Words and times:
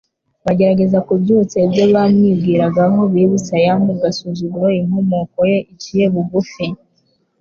Bagerageza 0.45 0.97
kubyutsa 1.07 1.55
ibyo 1.65 1.85
bamwibwiragaho 1.93 2.99
bibutsaya 3.13 3.73
mu 3.85 3.93
gasuzuguro 4.01 4.67
inkomoko 4.81 5.37
ye 5.51 5.57
iciye 5.73 6.05
bugufi. 6.13 6.65